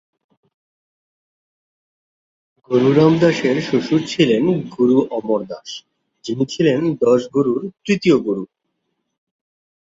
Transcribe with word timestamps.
গুরু 2.71 2.89
রাম 2.93 3.13
দাসের 3.19 3.57
শ্বশুর 3.61 4.01
ছিলেন 4.07 4.43
গুরু 4.75 4.97
অমর 5.11 5.41
দাস, 5.47 5.69
যিনি 6.25 6.43
ছিলেন 6.45 6.79
দশ 7.01 7.21
গুরুর 7.33 7.61
তৃতীয় 7.85 8.17
গুরু। 8.17 8.43